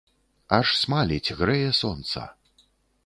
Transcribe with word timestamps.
Аж 0.57 0.71
смаліць, 0.83 1.33
грэе 1.41 1.69
сонца. 1.81 2.27